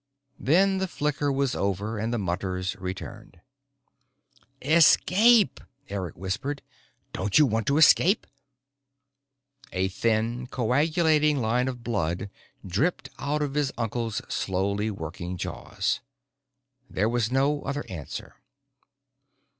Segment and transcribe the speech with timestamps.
[0.39, 3.39] Then the flicker was over and the mutters returned.
[4.63, 6.63] "Escape!" Eric whispered.
[7.13, 8.25] "Don't you want to escape?"
[9.71, 12.31] A thin, coagulating line of blood
[12.65, 15.99] dripped out of his uncle's slowly working jaws.
[16.89, 18.37] There was no other answer.